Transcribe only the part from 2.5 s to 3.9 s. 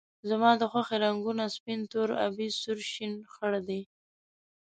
سور، شین، خړ دي